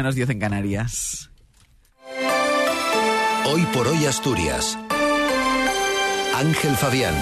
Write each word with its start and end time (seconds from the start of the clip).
Menos 0.00 0.16
10 0.16 0.30
en 0.30 0.40
Canarias. 0.40 1.30
Hoy 3.46 3.64
por 3.72 3.86
hoy 3.86 4.04
Asturias. 4.06 4.76
Ángel 6.34 6.74
Fabián. 6.74 7.14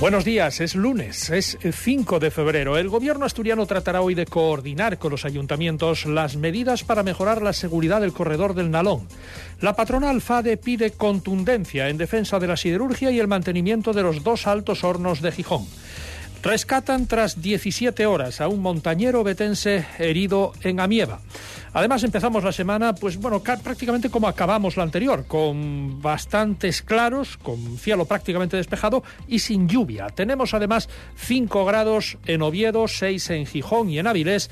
Buenos 0.00 0.24
días, 0.24 0.60
es 0.60 0.74
lunes, 0.74 1.30
es 1.30 1.56
5 1.62 2.18
de 2.18 2.32
febrero. 2.32 2.76
El 2.76 2.88
gobierno 2.88 3.24
asturiano 3.24 3.66
tratará 3.66 4.00
hoy 4.00 4.16
de 4.16 4.26
coordinar 4.26 4.98
con 4.98 5.12
los 5.12 5.24
ayuntamientos 5.24 6.06
las 6.06 6.34
medidas 6.34 6.82
para 6.82 7.04
mejorar 7.04 7.40
la 7.40 7.52
seguridad 7.52 8.00
del 8.00 8.12
corredor 8.12 8.54
del 8.54 8.72
Nalón. 8.72 9.06
La 9.60 9.76
patronal 9.76 10.22
FADE 10.22 10.56
pide 10.56 10.90
contundencia 10.90 11.88
en 11.88 11.98
defensa 11.98 12.40
de 12.40 12.48
la 12.48 12.56
siderurgia 12.56 13.12
y 13.12 13.20
el 13.20 13.28
mantenimiento 13.28 13.92
de 13.92 14.02
los 14.02 14.24
dos 14.24 14.48
altos 14.48 14.82
hornos 14.82 15.22
de 15.22 15.30
Gijón. 15.30 15.68
Rescatan 16.42 17.06
tras 17.06 17.40
17 17.40 18.04
horas 18.04 18.40
a 18.40 18.48
un 18.48 18.60
montañero 18.60 19.22
betense 19.22 19.86
herido 20.00 20.52
en 20.62 20.80
Amieva. 20.80 21.20
Además 21.72 22.02
empezamos 22.02 22.42
la 22.42 22.50
semana, 22.50 22.96
pues 22.96 23.16
bueno, 23.16 23.40
prácticamente 23.42 24.10
como 24.10 24.26
acabamos 24.26 24.76
la 24.76 24.82
anterior, 24.82 25.24
con 25.26 26.02
bastantes 26.02 26.82
claros, 26.82 27.38
con 27.38 27.78
cielo 27.78 28.06
prácticamente 28.06 28.56
despejado 28.56 29.04
y 29.28 29.38
sin 29.38 29.68
lluvia. 29.68 30.08
Tenemos 30.08 30.52
además 30.52 30.88
5 31.16 31.64
grados 31.64 32.18
en 32.26 32.42
Oviedo, 32.42 32.88
6 32.88 33.30
en 33.30 33.46
Gijón 33.46 33.88
y 33.88 34.00
en 34.00 34.08
Avilés 34.08 34.50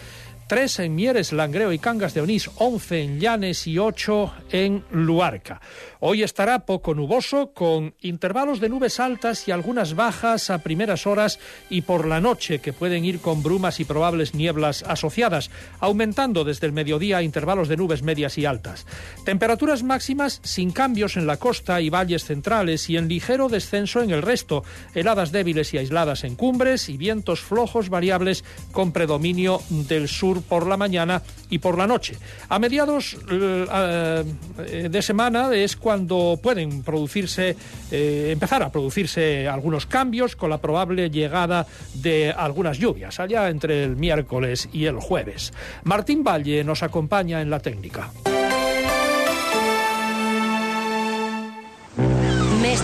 3 0.51 0.81
en 0.81 0.97
Mieres, 0.97 1.33
Langreo 1.33 1.73
y 1.73 1.79
Cangas 1.79 2.13
de 2.13 2.23
Onís, 2.23 2.51
11 2.57 3.03
en 3.03 3.21
Llanes 3.21 3.69
y 3.69 3.79
8 3.79 4.33
en 4.51 4.83
Luarca. 4.91 5.61
Hoy 6.01 6.25
estará 6.25 6.67
poco 6.67 6.93
nuboso, 6.93 7.53
con 7.53 7.95
intervalos 8.01 8.59
de 8.59 8.69
nubes 8.69 8.99
altas 8.99 9.47
y 9.47 9.53
algunas 9.53 9.95
bajas 9.95 10.51
a 10.51 10.59
primeras 10.59 11.07
horas 11.07 11.39
y 11.69 11.83
por 11.83 12.05
la 12.05 12.21
noche, 12.21 12.59
que 12.59 12.73
pueden 12.73 13.05
ir 13.05 13.21
con 13.21 13.45
brumas 13.45 13.79
y 13.79 13.85
probables 13.85 14.35
nieblas 14.35 14.83
asociadas, 14.83 15.53
aumentando 15.79 16.43
desde 16.43 16.67
el 16.67 16.73
mediodía 16.73 17.23
intervalos 17.23 17.69
de 17.69 17.77
nubes 17.77 18.03
medias 18.03 18.37
y 18.37 18.45
altas. 18.45 18.87
Temperaturas 19.25 19.85
máximas 19.85 20.41
sin 20.43 20.73
cambios 20.73 21.17
en 21.17 21.29
la 21.29 21.37
costa 21.37 21.81
y 21.81 21.91
valles 21.91 22.25
centrales 22.25 22.91
y 22.91 22.97
en 22.97 23.07
ligero 23.07 23.49
descenso 23.49 24.03
en 24.03 24.11
el 24.11 24.23
resto, 24.23 24.65
heladas 24.97 25.31
débiles 25.31 25.75
y 25.75 25.79
aisladas 25.79 26.25
en 26.25 26.35
cumbres 26.35 26.89
y 26.89 26.97
vientos 26.97 27.39
flojos 27.39 27.89
variables 27.89 28.43
con 28.73 28.91
predominio 28.91 29.61
del 29.69 30.09
sur 30.09 30.40
por 30.43 30.67
la 30.67 30.77
mañana 30.77 31.23
y 31.49 31.59
por 31.59 31.77
la 31.77 31.87
noche. 31.87 32.17
A 32.49 32.59
mediados 32.59 33.17
eh, 33.31 34.25
eh, 34.59 34.89
de 34.91 35.03
semana 35.03 35.55
es 35.55 35.77
cuando 35.77 36.39
pueden 36.43 36.83
producirse, 36.83 37.57
eh, 37.91 38.31
empezar 38.33 38.63
a 38.63 38.71
producirse 38.71 39.49
algunos 39.49 39.87
cambios 39.87 40.37
con 40.37 40.51
la 40.51 40.59
probable 40.59 41.11
llegada 41.11 41.67
de 41.95 42.31
algunas 42.31 42.79
lluvias, 42.79 43.21
allá 43.21 43.49
entre 43.49 43.85
el 43.85 43.97
miércoles 43.97 44.69
y 44.73 44.87
el 44.87 44.97
jueves. 44.97 45.53
Martín 45.85 46.23
Valle 46.23 46.65
nos 46.65 46.83
acompaña 46.83 47.41
en 47.41 47.51
la 47.51 47.61
técnica. 47.61 48.11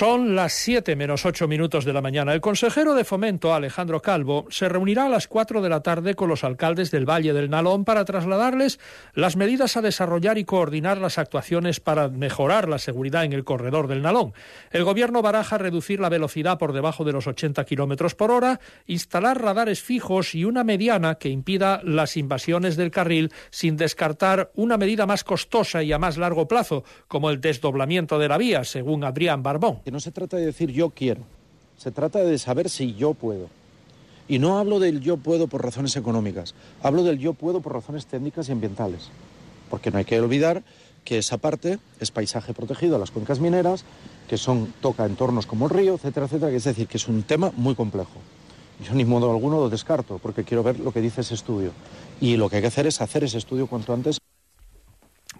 Son 0.00 0.34
las 0.34 0.54
7 0.54 0.96
menos 0.96 1.26
8 1.26 1.46
minutos 1.46 1.84
de 1.84 1.92
la 1.92 2.00
mañana. 2.00 2.32
El 2.32 2.40
consejero 2.40 2.94
de 2.94 3.04
Fomento, 3.04 3.52
Alejandro 3.52 4.00
Calvo, 4.00 4.46
se 4.48 4.66
reunirá 4.66 5.04
a 5.04 5.08
las 5.10 5.28
4 5.28 5.60
de 5.60 5.68
la 5.68 5.82
tarde 5.82 6.14
con 6.14 6.30
los 6.30 6.42
alcaldes 6.42 6.90
del 6.90 7.04
Valle 7.04 7.34
del 7.34 7.50
Nalón 7.50 7.84
para 7.84 8.06
trasladarles 8.06 8.80
las 9.12 9.36
medidas 9.36 9.76
a 9.76 9.82
desarrollar 9.82 10.38
y 10.38 10.46
coordinar 10.46 10.96
las 10.96 11.18
actuaciones 11.18 11.80
para 11.80 12.08
mejorar 12.08 12.66
la 12.66 12.78
seguridad 12.78 13.26
en 13.26 13.34
el 13.34 13.44
corredor 13.44 13.88
del 13.88 14.00
Nalón. 14.00 14.32
El 14.70 14.84
gobierno 14.84 15.20
baraja 15.20 15.58
reducir 15.58 16.00
la 16.00 16.08
velocidad 16.08 16.56
por 16.56 16.72
debajo 16.72 17.04
de 17.04 17.12
los 17.12 17.26
80 17.26 17.62
kilómetros 17.66 18.14
por 18.14 18.30
hora, 18.30 18.58
instalar 18.86 19.42
radares 19.42 19.82
fijos 19.82 20.34
y 20.34 20.46
una 20.46 20.64
mediana 20.64 21.16
que 21.16 21.28
impida 21.28 21.82
las 21.84 22.16
invasiones 22.16 22.78
del 22.78 22.90
carril 22.90 23.34
sin 23.50 23.76
descartar 23.76 24.50
una 24.54 24.78
medida 24.78 25.04
más 25.04 25.24
costosa 25.24 25.82
y 25.82 25.92
a 25.92 25.98
más 25.98 26.16
largo 26.16 26.48
plazo, 26.48 26.84
como 27.06 27.28
el 27.28 27.42
desdoblamiento 27.42 28.18
de 28.18 28.28
la 28.28 28.38
vía, 28.38 28.64
según 28.64 29.04
Adrián 29.04 29.42
Barbón 29.42 29.82
no 29.90 30.00
se 30.00 30.10
trata 30.10 30.36
de 30.36 30.46
decir 30.46 30.70
yo 30.70 30.90
quiero, 30.90 31.22
se 31.78 31.90
trata 31.90 32.20
de 32.20 32.38
saber 32.38 32.68
si 32.68 32.94
yo 32.94 33.14
puedo. 33.14 33.48
Y 34.28 34.38
no 34.38 34.58
hablo 34.58 34.78
del 34.78 35.00
yo 35.00 35.16
puedo 35.16 35.48
por 35.48 35.64
razones 35.64 35.96
económicas, 35.96 36.54
hablo 36.82 37.02
del 37.02 37.18
yo 37.18 37.32
puedo 37.32 37.60
por 37.60 37.72
razones 37.72 38.06
técnicas 38.06 38.48
y 38.48 38.52
ambientales. 38.52 39.10
Porque 39.68 39.90
no 39.90 39.98
hay 39.98 40.04
que 40.04 40.20
olvidar 40.20 40.62
que 41.04 41.18
esa 41.18 41.38
parte 41.38 41.78
es 41.98 42.10
paisaje 42.10 42.54
protegido 42.54 42.96
a 42.96 42.98
las 42.98 43.10
cuencas 43.10 43.40
mineras, 43.40 43.84
que 44.28 44.36
son 44.36 44.72
toca 44.80 45.06
entornos 45.06 45.46
como 45.46 45.66
el 45.66 45.70
río, 45.70 45.94
etcétera, 45.94 46.26
etcétera, 46.26 46.52
es 46.52 46.64
decir, 46.64 46.86
que 46.86 46.98
es 46.98 47.08
un 47.08 47.22
tema 47.22 47.52
muy 47.56 47.74
complejo. 47.74 48.20
Yo 48.84 48.94
ni 48.94 49.04
modo 49.04 49.30
alguno 49.30 49.58
lo 49.58 49.68
descarto, 49.68 50.18
porque 50.22 50.44
quiero 50.44 50.62
ver 50.62 50.78
lo 50.80 50.92
que 50.92 51.00
dice 51.00 51.20
ese 51.20 51.34
estudio. 51.34 51.72
Y 52.20 52.36
lo 52.36 52.48
que 52.48 52.56
hay 52.56 52.62
que 52.62 52.68
hacer 52.68 52.86
es 52.86 53.00
hacer 53.00 53.24
ese 53.24 53.38
estudio 53.38 53.66
cuanto 53.66 53.92
antes. 53.92 54.19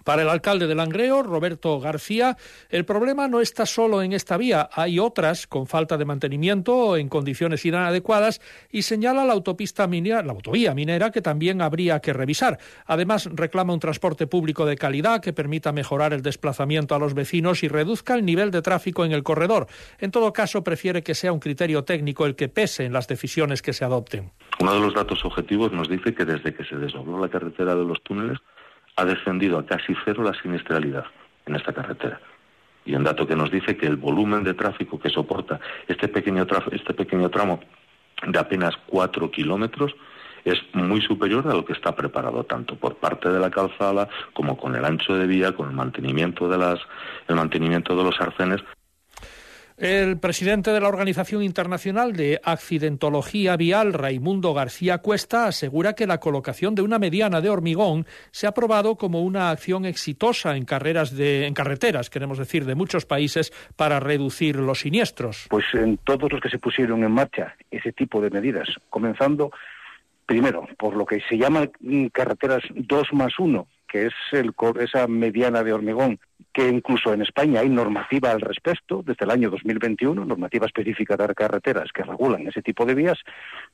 Para 0.03 0.23
el 0.23 0.29
alcalde 0.29 0.67
de 0.67 0.75
Langreo, 0.75 1.23
Roberto 1.23 1.79
García, 1.79 2.37
el 2.69 2.85
problema 2.85 3.27
no 3.27 3.41
está 3.41 3.65
solo 3.65 4.01
en 4.01 4.13
esta 4.13 4.37
vía, 4.37 4.69
hay 4.73 4.99
otras 4.99 5.47
con 5.47 5.67
falta 5.67 5.97
de 5.97 6.05
mantenimiento 6.05 6.75
o 6.75 6.97
en 6.97 7.09
condiciones 7.09 7.65
inadecuadas 7.65 8.41
y 8.71 8.81
señala 8.83 9.25
la 9.25 9.33
autopista 9.33 9.87
minera, 9.87 10.23
la 10.23 10.33
autovía 10.33 10.73
minera 10.73 11.11
que 11.11 11.21
también 11.21 11.61
habría 11.61 11.99
que 11.99 12.13
revisar. 12.13 12.59
Además, 12.85 13.29
reclama 13.31 13.73
un 13.73 13.79
transporte 13.79 14.27
público 14.27 14.65
de 14.65 14.75
calidad 14.75 15.21
que 15.21 15.33
permita 15.33 15.71
mejorar 15.71 16.13
el 16.13 16.21
desplazamiento 16.21 16.95
a 16.95 16.99
los 16.99 17.13
vecinos 17.13 17.63
y 17.63 17.67
reduzca 17.67 18.15
el 18.15 18.25
nivel 18.25 18.51
de 18.51 18.61
tráfico 18.61 19.05
en 19.05 19.11
el 19.11 19.23
corredor. 19.23 19.67
En 19.99 20.11
todo 20.11 20.33
caso, 20.33 20.63
prefiere 20.63 21.03
que 21.03 21.15
sea 21.15 21.31
un 21.31 21.39
criterio 21.39 21.83
técnico 21.83 22.25
el 22.25 22.35
que 22.35 22.49
pese 22.49 22.85
en 22.85 22.93
las 22.93 23.07
decisiones 23.07 23.61
que 23.61 23.73
se 23.73 23.85
adopten. 23.85 24.31
Uno 24.59 24.73
de 24.73 24.79
los 24.79 24.93
datos 24.93 25.23
objetivos 25.25 25.71
nos 25.71 25.89
dice 25.89 26.13
que 26.13 26.25
desde 26.25 26.53
que 26.53 26.63
se 26.63 26.75
desdobló 26.75 27.19
la 27.19 27.29
carretera 27.29 27.75
de 27.75 27.85
los 27.85 28.01
túneles 28.03 28.39
ha 29.01 29.05
descendido 29.05 29.57
a 29.57 29.65
casi 29.65 29.95
cero 30.05 30.23
la 30.23 30.33
siniestralidad 30.41 31.05
en 31.45 31.55
esta 31.55 31.73
carretera. 31.73 32.19
Y 32.85 32.95
un 32.95 33.03
dato 33.03 33.27
que 33.27 33.35
nos 33.35 33.51
dice 33.51 33.77
que 33.77 33.85
el 33.85 33.95
volumen 33.95 34.43
de 34.43 34.53
tráfico 34.53 34.99
que 34.99 35.09
soporta 35.09 35.59
este 35.87 36.07
pequeño, 36.07 36.45
este 36.71 36.93
pequeño 36.93 37.29
tramo 37.29 37.59
de 38.25 38.39
apenas 38.39 38.75
cuatro 38.87 39.29
kilómetros 39.29 39.93
es 40.43 40.59
muy 40.73 41.01
superior 41.01 41.47
a 41.47 41.53
lo 41.53 41.65
que 41.65 41.73
está 41.73 41.95
preparado 41.95 42.43
tanto 42.43 42.75
por 42.75 42.95
parte 42.95 43.29
de 43.29 43.39
la 43.39 43.51
calzada 43.51 44.09
como 44.33 44.57
con 44.57 44.75
el 44.75 44.85
ancho 44.85 45.13
de 45.13 45.27
vía, 45.27 45.53
con 45.53 45.69
el 45.69 45.75
mantenimiento 45.75 46.49
de 46.49 46.57
las, 46.57 46.79
el 47.27 47.35
mantenimiento 47.35 47.95
de 47.95 48.03
los 48.03 48.19
arcenes. 48.19 48.61
El 49.81 50.19
presidente 50.19 50.69
de 50.69 50.79
la 50.79 50.89
Organización 50.89 51.41
Internacional 51.41 52.13
de 52.13 52.39
Accidentología 52.43 53.57
Vial, 53.57 53.93
Raimundo 53.93 54.53
García 54.53 54.99
Cuesta, 54.99 55.47
asegura 55.47 55.93
que 55.93 56.05
la 56.05 56.19
colocación 56.19 56.75
de 56.75 56.83
una 56.83 56.99
mediana 56.99 57.41
de 57.41 57.49
hormigón 57.49 58.05
se 58.29 58.45
ha 58.45 58.51
probado 58.51 58.95
como 58.95 59.23
una 59.23 59.49
acción 59.49 59.85
exitosa 59.85 60.55
en 60.55 60.65
carreras 60.65 61.17
de, 61.17 61.47
en 61.47 61.55
carreteras, 61.55 62.11
queremos 62.11 62.37
decir, 62.37 62.65
de 62.65 62.75
muchos 62.75 63.07
países 63.07 63.51
para 63.75 63.99
reducir 63.99 64.57
los 64.57 64.81
siniestros. 64.81 65.47
Pues 65.49 65.65
en 65.73 65.97
todos 65.97 66.31
los 66.31 66.39
que 66.39 66.49
se 66.49 66.59
pusieron 66.59 67.03
en 67.03 67.13
marcha 67.13 67.55
ese 67.71 67.91
tipo 67.91 68.21
de 68.21 68.29
medidas, 68.29 68.69
comenzando 68.91 69.49
primero 70.27 70.67
por 70.77 70.95
lo 70.95 71.07
que 71.07 71.21
se 71.27 71.39
llama 71.39 71.67
carreteras 72.13 72.61
2 72.69 73.13
más 73.13 73.33
1, 73.39 73.65
que 73.91 74.05
es 74.05 74.13
el, 74.31 74.53
esa 74.79 75.05
mediana 75.07 75.63
de 75.63 75.73
hormigón, 75.73 76.17
que 76.53 76.65
incluso 76.69 77.13
en 77.13 77.21
España 77.21 77.59
hay 77.59 77.67
normativa 77.67 78.31
al 78.31 78.39
respecto, 78.39 79.03
desde 79.05 79.25
el 79.25 79.31
año 79.31 79.49
2021, 79.49 80.23
normativa 80.23 80.65
específica 80.65 81.17
de 81.17 81.35
carreteras 81.35 81.91
que 81.93 82.03
regulan 82.03 82.47
ese 82.47 82.61
tipo 82.61 82.85
de 82.85 82.95
vías, 82.95 83.19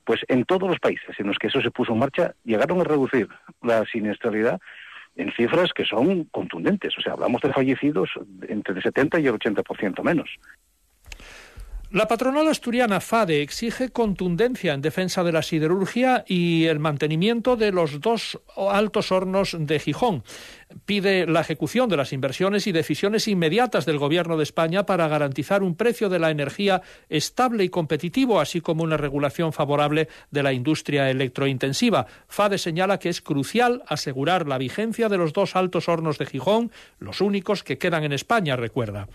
pues 0.03 0.21
en 0.27 0.43
todos 0.45 0.67
los 0.67 0.79
países 0.79 1.19
en 1.19 1.27
los 1.27 1.37
que 1.37 1.47
eso 1.47 1.61
se 1.61 1.69
puso 1.69 1.93
en 1.93 1.99
marcha 1.99 2.33
llegaron 2.43 2.81
a 2.81 2.83
reducir 2.83 3.27
la 3.61 3.85
siniestralidad 3.85 4.59
en 5.17 5.31
cifras 5.33 5.71
que 5.73 5.85
son 5.85 6.23
contundentes. 6.25 6.97
O 6.97 7.01
sea, 7.01 7.13
hablamos 7.13 7.41
de 7.41 7.53
fallecidos 7.53 8.09
entre 8.47 8.73
el 8.73 8.81
70 8.81 9.19
y 9.19 9.27
el 9.27 9.35
80% 9.35 10.01
menos. 10.01 10.29
La 11.89 12.05
patronal 12.05 12.49
asturiana 12.49 12.99
FADE 12.99 13.41
exige 13.41 13.87
contundencia 13.87 14.73
en 14.73 14.81
defensa 14.81 15.23
de 15.23 15.31
la 15.31 15.41
siderurgia 15.41 16.25
y 16.27 16.65
el 16.65 16.79
mantenimiento 16.79 17.55
de 17.55 17.71
los 17.71 18.01
dos 18.01 18.41
altos 18.57 19.13
hornos 19.13 19.55
de 19.57 19.79
Gijón. 19.79 20.21
Pide 20.85 21.25
la 21.25 21.39
ejecución 21.39 21.87
de 21.87 21.95
las 21.95 22.11
inversiones 22.11 22.67
y 22.67 22.73
decisiones 22.73 23.29
inmediatas 23.29 23.85
del 23.85 23.99
Gobierno 23.99 24.35
de 24.35 24.43
España 24.43 24.85
para 24.85 25.07
garantizar 25.07 25.63
un 25.63 25.75
precio 25.75 26.09
de 26.09 26.19
la 26.19 26.29
energía 26.29 26.81
estable 27.07 27.63
y 27.63 27.69
competitivo, 27.69 28.41
así 28.41 28.59
como 28.59 28.83
una 28.83 28.97
regulación 28.97 29.53
favorable 29.53 30.09
de 30.29 30.43
la 30.43 30.51
industria 30.51 31.09
electrointensiva. 31.09 32.05
FADE 32.27 32.57
señala 32.57 32.99
que 32.99 33.07
es 33.07 33.21
crucial 33.21 33.83
asegurar 33.87 34.45
la 34.45 34.57
vigencia 34.57 35.07
de 35.07 35.17
los 35.17 35.31
dos 35.31 35.55
altos 35.55 35.87
hornos 35.87 36.17
de 36.17 36.25
Gijón, 36.25 36.69
los 36.99 37.21
únicos 37.21 37.63
que 37.63 37.77
quedan 37.77 38.03
en 38.03 38.11
España, 38.11 38.57
recuerda. 38.57 39.07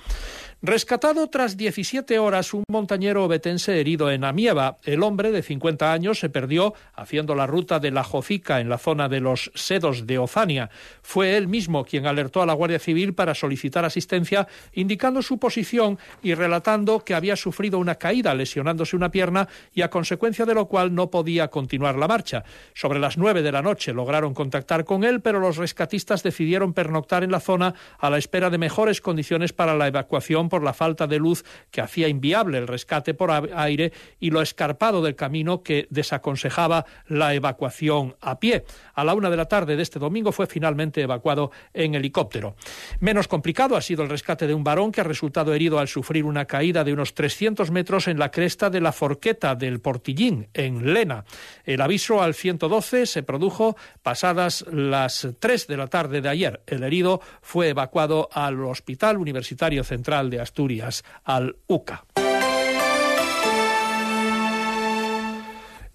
Rescatado 0.65 1.27
tras 1.27 1.57
17 1.57 2.21
horas 2.21 2.55
un 2.55 2.63
montañero 2.69 3.25
obetense 3.25 3.81
herido 3.81 4.13
en 4.13 4.23
Amieva, 4.23 4.77
el 4.85 5.03
hombre 5.03 5.33
de 5.33 5.43
50 5.43 5.93
años 5.93 6.21
se 6.21 6.31
perdió 6.31 6.73
haciendo 6.95 7.35
la 7.35 7.49
ruta 7.49 7.81
de 7.81 7.91
la 7.91 8.05
Jofica 8.05 8.61
en 8.61 8.69
la 8.69 8.79
zona 8.79 9.09
de 9.09 9.19
los 9.19 9.51
Sedos 9.57 10.07
de 10.07 10.19
Ozania. 10.19 10.71
Fue 11.03 11.37
él 11.37 11.49
mismo 11.49 11.85
quien 11.85 12.07
alertó 12.07 12.43
a 12.43 12.47
la 12.47 12.53
Guardia 12.53 12.79
Civil 12.79 13.13
para 13.13 13.35
solicitar 13.35 13.85
asistencia, 13.85 14.47
indicando 14.73 15.21
su 15.21 15.37
posición 15.37 15.99
y 16.23 16.35
relatando 16.35 17.01
que 17.01 17.17
había 17.17 17.35
sufrido 17.35 17.81
una 17.81 17.97
caída 17.97 18.33
lesionándose 18.33 18.95
una 18.95 19.11
pierna 19.11 19.49
y 19.75 19.83
a 19.83 19.91
consecuencia 19.91 20.47
de 20.47 20.55
lo 20.55 20.67
cual 20.67 20.95
no 20.95 21.11
podía 21.11 21.49
continuar 21.49 21.97
la 21.97 22.07
marcha. 22.07 22.45
Sobre 22.73 23.01
las 23.01 23.19
nueve 23.19 23.43
de 23.43 23.51
la 23.51 23.63
noche 23.63 23.93
lograron 23.93 24.33
contactar 24.33 24.85
con 24.85 25.03
él, 25.03 25.23
pero 25.23 25.41
los 25.41 25.57
rescatistas 25.57 26.23
decidieron 26.23 26.73
pernoctar 26.73 27.25
en 27.25 27.33
la 27.33 27.41
zona 27.41 27.75
a 27.99 28.09
la 28.11 28.19
espera 28.19 28.49
de 28.49 28.59
mejores 28.59 29.01
condiciones 29.01 29.53
para 29.53 29.75
la 29.75 29.89
evacuación 29.89 30.52
por 30.53 30.63
la 30.63 30.75
falta 30.75 31.07
de 31.07 31.19
luz 31.19 31.47
que 31.71 31.81
hacía 31.81 32.09
inviable 32.09 32.59
el 32.59 32.69
rescate 32.69 33.15
por 33.15 33.31
aire 33.31 33.91
y 34.21 34.29
lo 34.29 34.43
escarpado 34.43 35.01
del 35.01 35.17
camino 35.17 35.63
que 35.63 35.87
desaconsejaba 35.89 36.85
la 37.07 37.33
evacuación 37.33 38.17
a 38.21 38.39
pie. 38.39 38.67
A 38.93 39.03
la 39.03 39.15
una 39.15 39.31
de 39.31 39.39
la 39.39 39.47
tarde 39.47 39.77
de 39.77 39.83
este 39.83 39.99
domingo 39.99 40.31
fue 40.31 40.47
finalmente 40.47 41.01
evacuado 41.01 41.53
en 41.73 41.95
helicóptero. 41.95 42.55
Menos 43.01 43.29
complicado 43.29 43.79
ha 43.79 43.81
sido 43.81 44.03
el 44.03 44.11
rescate 44.11 44.47
de 44.47 44.53
un 44.53 44.63
varón 44.63 44.93
que 44.93 45.01
ha 45.01 45.05
resultado 45.05 45.55
herido 45.55 45.79
al 45.79 45.89
sufrir 45.89 46.27
una 46.27 46.45
caída 46.45 46.85
de 46.85 46.93
unos 46.93 47.15
300 47.15 47.71
metros 47.71 48.07
en 48.07 48.19
la 48.19 48.31
cresta 48.31 48.69
de 48.69 48.83
la 48.83 48.93
Forqueta 48.93 49.55
del 49.55 49.81
Portillín, 49.81 50.49
en 50.53 50.93
Lena. 50.93 51.25
El 51.65 51.81
aviso 51.81 52.21
al 52.21 52.35
112 52.35 53.07
se 53.07 53.23
produjo 53.23 53.75
pasadas 54.03 54.67
las 54.71 55.27
3 55.41 55.67
de 55.67 55.77
la 55.79 55.87
tarde 55.87 56.21
de 56.21 56.29
ayer. 56.29 56.61
El 56.67 56.83
herido 56.83 57.23
fue 57.41 57.71
evacuado 57.71 58.29
al 58.33 58.63
Hospital 58.63 59.17
Universitario 59.17 59.83
Central 59.83 60.29
de 60.29 60.42
Asturias, 60.43 61.05
al 61.25 61.57
UCA. 61.67 62.05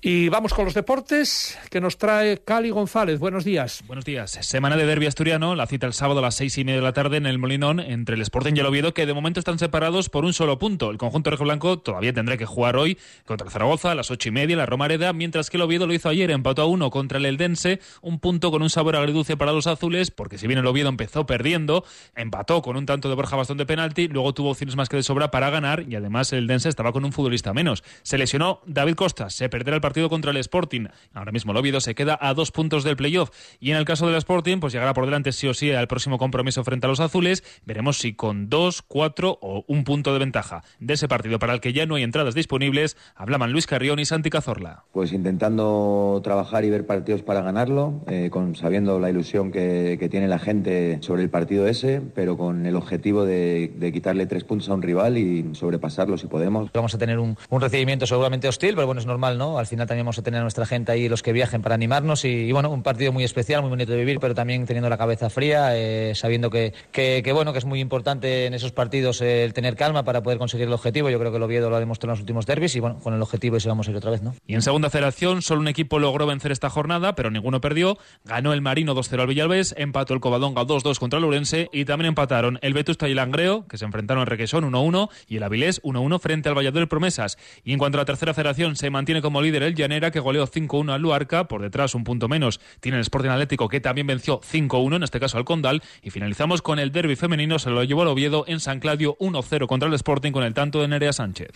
Y 0.09 0.29
vamos 0.29 0.53
con 0.53 0.63
los 0.63 0.73
deportes 0.73 1.59
que 1.69 1.81
nos 1.81 1.97
trae 1.97 2.37
Cali 2.37 2.69
González. 2.69 3.19
Buenos 3.19 3.43
días. 3.43 3.83
Buenos 3.87 4.05
días. 4.05 4.31
Semana 4.39 4.77
de 4.77 4.85
derbi 4.85 5.05
asturiano, 5.05 5.53
la 5.53 5.67
cita 5.67 5.85
el 5.85 5.91
sábado 5.91 6.19
a 6.19 6.21
las 6.21 6.35
seis 6.35 6.57
y 6.57 6.63
media 6.63 6.79
de 6.79 6.85
la 6.85 6.93
tarde 6.93 7.17
en 7.17 7.25
el 7.25 7.37
Molinón 7.37 7.81
entre 7.81 8.15
el 8.15 8.21
Sporting 8.21 8.53
y 8.55 8.61
el 8.61 8.67
Oviedo, 8.67 8.93
que 8.93 9.05
de 9.05 9.13
momento 9.13 9.41
están 9.41 9.59
separados 9.59 10.07
por 10.07 10.23
un 10.23 10.31
solo 10.31 10.57
punto. 10.59 10.91
El 10.91 10.97
conjunto 10.97 11.35
blanco 11.35 11.79
todavía 11.79 12.13
tendrá 12.13 12.37
que 12.37 12.45
jugar 12.45 12.77
hoy 12.77 12.97
contra 13.25 13.47
el 13.47 13.51
Zaragoza 13.51 13.91
a 13.91 13.95
las 13.95 14.09
ocho 14.09 14.29
y 14.29 14.31
media, 14.31 14.55
la 14.55 14.65
Romareda, 14.65 15.11
mientras 15.11 15.49
que 15.49 15.57
el 15.57 15.63
Oviedo 15.63 15.87
lo 15.87 15.93
hizo 15.93 16.07
ayer, 16.07 16.31
empató 16.31 16.61
a 16.61 16.67
uno 16.67 16.89
contra 16.89 17.17
el 17.17 17.25
Eldense, 17.25 17.81
un 18.01 18.19
punto 18.19 18.49
con 18.49 18.61
un 18.61 18.69
sabor 18.69 18.95
agridulce 18.95 19.35
para 19.35 19.51
los 19.51 19.67
azules, 19.67 20.09
porque 20.09 20.37
si 20.37 20.47
bien 20.47 20.59
el 20.59 20.67
Oviedo 20.67 20.87
empezó 20.87 21.25
perdiendo, 21.25 21.83
empató 22.15 22.61
con 22.61 22.77
un 22.77 22.85
tanto 22.85 23.09
de 23.09 23.15
Borja 23.15 23.35
Bastón 23.35 23.57
de 23.57 23.65
penalti, 23.65 24.07
luego 24.07 24.33
tuvo 24.33 24.51
opciones 24.51 24.77
más 24.77 24.87
que 24.87 24.95
de 24.95 25.03
sobra 25.03 25.31
para 25.31 25.49
ganar 25.49 25.83
y 25.85 25.95
además 25.95 26.31
el 26.31 26.45
Eldense 26.45 26.69
estaba 26.69 26.93
con 26.93 27.03
un 27.03 27.11
futbolista 27.11 27.53
menos. 27.53 27.83
Se 28.03 28.17
lesionó 28.17 28.61
David 28.65 28.95
Costa, 28.95 29.29
se 29.29 29.49
perderá 29.49 29.75
el 29.75 29.81
partido 29.81 29.96
contra 30.05 30.31
el 30.31 30.37
Sporting. 30.37 30.85
Ahora 31.13 31.31
mismo 31.31 31.51
el 31.51 31.57
Oviedo 31.57 31.81
se 31.81 31.95
queda 31.95 32.17
a 32.21 32.33
dos 32.33 32.51
puntos 32.51 32.83
del 32.83 32.95
playoff. 32.95 33.31
Y 33.59 33.71
en 33.71 33.77
el 33.77 33.85
caso 33.85 34.07
del 34.07 34.15
Sporting, 34.15 34.59
pues 34.59 34.73
llegará 34.73 34.93
por 34.93 35.05
delante 35.05 35.31
sí 35.31 35.47
o 35.47 35.53
sí 35.53 35.71
al 35.71 35.87
próximo 35.87 36.17
compromiso 36.17 36.63
frente 36.63 36.85
a 36.87 36.89
los 36.89 36.99
azules. 36.99 37.43
Veremos 37.65 37.97
si 37.97 38.13
con 38.13 38.49
dos, 38.49 38.81
cuatro 38.81 39.37
o 39.41 39.65
un 39.67 39.83
punto 39.83 40.13
de 40.13 40.19
ventaja 40.19 40.63
de 40.79 40.93
ese 40.93 41.07
partido 41.07 41.39
para 41.39 41.53
el 41.53 41.59
que 41.59 41.73
ya 41.73 41.85
no 41.85 41.95
hay 41.95 42.03
entradas 42.03 42.35
disponibles, 42.35 42.97
hablaban 43.15 43.51
Luis 43.51 43.67
Carrión 43.67 43.99
y 43.99 44.05
Santi 44.05 44.29
Cazorla. 44.29 44.83
Pues 44.91 45.11
intentando 45.13 46.21
trabajar 46.23 46.65
y 46.65 46.69
ver 46.69 46.85
partidos 46.85 47.21
para 47.23 47.41
ganarlo, 47.41 48.03
eh, 48.07 48.29
con, 48.31 48.55
sabiendo 48.55 48.99
la 48.99 49.09
ilusión 49.09 49.51
que, 49.51 50.07
tiene 50.07 50.29
la 50.29 50.39
gente 50.39 50.99
sobre 51.01 51.23
el 51.23 51.29
partido 51.29 51.67
ese, 51.67 52.01
pero 52.15 52.37
con 52.37 52.65
el 52.65 52.77
objetivo 52.77 53.25
de, 53.25 53.91
quitarle 53.93 54.25
tres 54.25 54.45
puntos 54.45 54.69
a 54.69 54.73
un 54.73 54.81
rival 54.81 55.17
y 55.17 55.53
sobrepasarlo 55.53 56.17
si 56.17 56.27
podemos. 56.27 56.71
Vamos 56.73 56.95
a 56.95 56.97
tener 56.97 57.19
un, 57.19 57.37
un 57.49 57.61
recibimiento 57.61 58.05
seguramente 58.05 58.47
hostil, 58.47 58.75
pero 58.75 58.85
bueno, 58.85 59.01
es 59.01 59.07
normal, 59.07 59.37
¿no? 59.37 59.57
Al 59.59 59.67
final 59.67 59.86
también 59.87 60.05
vamos 60.05 60.19
a 60.19 60.23
tener 60.23 60.39
a 60.39 60.43
nuestra 60.43 60.65
gente 60.65 60.91
ahí, 60.91 61.09
los 61.09 61.23
que 61.23 61.33
viajen, 61.33 61.61
para 61.61 61.75
animarnos. 61.75 62.25
Y, 62.25 62.51
bueno, 62.51 62.69
un 62.69 62.83
partido 62.83 63.11
muy 63.11 63.23
especial, 63.23 63.61
muy 63.61 63.69
bonito 63.69 63.91
de 63.91 63.97
vivir, 63.97 64.19
pero 64.19 64.35
también 64.35 64.65
teniendo 64.65 64.89
la 64.89 64.97
cabeza 64.97 65.29
fría, 65.29 65.75
eh, 65.75 66.13
sabiendo 66.15 66.49
que, 66.49 66.73
que, 66.91 67.31
bueno, 67.33 67.53
que 67.53 67.59
es 67.59 67.65
muy 67.65 67.79
importante 67.79 68.45
en 68.45 68.53
esos 68.53 68.71
partidos 68.71 69.21
el 69.21 69.53
tener 69.53 69.75
calma 69.75 70.03
para 70.03 70.21
poder 70.21 70.37
conseguir 70.37 70.67
el 70.67 70.73
objetivo. 70.73 71.09
Yo 71.09 71.19
creo 71.19 71.31
que 71.31 71.37
el 71.37 71.43
Oviedo 71.43 71.69
lo 71.69 71.75
ha 71.75 71.79
demostrado 71.79 72.11
en 72.11 72.17
los 72.17 72.19
últimos 72.21 72.45
derbis 72.45 72.75
y 72.75 72.79
bueno, 72.79 72.99
con 72.99 73.13
el 73.13 73.21
objetivo 73.21 73.57
ese 73.57 73.69
vamos 73.69 73.87
a 73.87 73.91
ir 73.91 73.97
otra 73.97 74.11
vez, 74.11 74.21
¿no? 74.21 74.35
Y 74.45 74.55
en 74.55 74.61
segunda 74.61 74.89
federación, 74.89 75.41
solo 75.41 75.61
un 75.61 75.67
equipo 75.67 75.99
logró 75.99 76.25
vencer 76.25 76.51
esta 76.51 76.69
jornada, 76.69 77.15
pero 77.15 77.31
ninguno 77.31 77.61
perdió. 77.61 77.97
Ganó 78.25 78.53
el 78.53 78.61
Marino 78.61 78.95
2-0 78.95 79.21
al 79.21 79.27
Villalbés, 79.27 79.73
empató 79.77 80.13
el 80.13 80.19
Covadonga 80.19 80.63
2-2 80.63 80.99
contra 80.99 81.19
el 81.19 81.25
Urense 81.25 81.69
y 81.71 81.85
también 81.85 82.09
empataron 82.09 82.59
el 82.61 82.73
Vetusta 82.73 83.07
y 83.07 83.11
el 83.11 83.17
Langreo, 83.17 83.67
que 83.67 83.77
se 83.77 83.85
enfrentaron 83.85 84.21
al 84.21 84.27
Requesón 84.27 84.69
1-1 84.71 85.09
y 85.27 85.37
el 85.37 85.43
Avilés 85.43 85.81
1-1 85.83 86.19
frente 86.19 86.49
al 86.49 86.55
Valladolid 86.55 86.87
Promesas. 86.87 87.37
Y 87.63 87.73
en 87.73 87.79
cuanto 87.79 87.97
a 87.97 88.01
la 88.01 88.05
tercera 88.05 88.33
federación, 88.33 88.75
se 88.75 88.89
mantiene 88.89 89.21
como 89.21 89.41
líder 89.41 89.63
el 89.67 89.75
Llanera, 89.75 90.11
que 90.11 90.19
goleó 90.19 90.47
5-1 90.47 90.93
al 90.93 91.01
Luarca, 91.01 91.47
por 91.47 91.61
detrás 91.61 91.93
un 91.95 92.03
punto 92.03 92.27
menos 92.27 92.59
tiene 92.79 92.97
el 92.97 93.01
Sporting 93.01 93.29
Atlético 93.29 93.69
que 93.69 93.81
también 93.81 94.07
venció 94.07 94.41
5-1, 94.41 94.95
en 94.95 95.03
este 95.03 95.19
caso 95.19 95.37
al 95.37 95.45
Condal, 95.45 95.83
y 96.01 96.09
finalizamos 96.09 96.61
con 96.61 96.79
el 96.79 96.91
derby 96.91 97.15
femenino, 97.15 97.59
se 97.59 97.69
lo 97.69 97.83
llevó 97.83 98.03
el 98.03 98.09
Oviedo 98.09 98.45
en 98.47 98.59
San 98.59 98.79
Claudio 98.79 99.17
1-0 99.19 99.67
contra 99.67 99.87
el 99.87 99.93
Sporting 99.93 100.31
con 100.31 100.43
el 100.43 100.53
tanto 100.53 100.81
de 100.81 100.87
Nerea 100.87 101.13
Sánchez. 101.13 101.51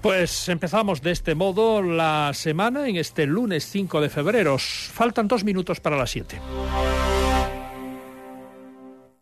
Pues 0.00 0.48
empezamos 0.48 1.02
de 1.02 1.10
este 1.10 1.34
modo 1.34 1.82
la 1.82 2.32
semana 2.34 2.88
en 2.88 2.96
este 2.96 3.26
lunes 3.26 3.66
5 3.66 4.00
de 4.00 4.08
febrero. 4.08 4.56
Faltan 4.58 5.28
dos 5.28 5.44
minutos 5.44 5.80
para 5.80 5.96
las 5.96 6.10
7. 6.10 6.40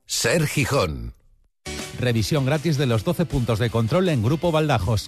Ser 0.07 0.47
Gijón. 0.47 1.15
Revisión 2.01 2.47
gratis 2.47 2.79
de 2.79 2.87
los 2.87 3.03
12 3.05 3.27
puntos 3.27 3.59
de 3.59 3.71
control 3.71 4.09
en 4.09 4.23
Grupo 4.23 4.53
Baldajos 4.53 5.03